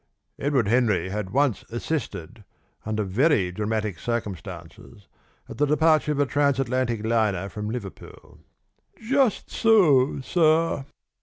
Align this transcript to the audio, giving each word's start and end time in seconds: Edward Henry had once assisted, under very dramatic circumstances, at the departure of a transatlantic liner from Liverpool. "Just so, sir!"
Edward 0.39 0.67
Henry 0.67 1.09
had 1.09 1.29
once 1.29 1.61
assisted, 1.69 2.43
under 2.87 3.03
very 3.03 3.51
dramatic 3.51 3.99
circumstances, 3.99 5.07
at 5.47 5.59
the 5.59 5.67
departure 5.67 6.11
of 6.11 6.19
a 6.19 6.25
transatlantic 6.25 7.05
liner 7.05 7.47
from 7.49 7.69
Liverpool. 7.69 8.39
"Just 8.99 9.51
so, 9.51 10.19
sir!" 10.21 10.85